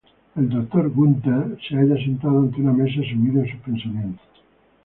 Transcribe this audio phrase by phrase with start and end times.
[0.43, 0.89] El Dr.
[0.91, 4.25] Gunther se halla sentado ante una mesa, sumido en sus pensamientos.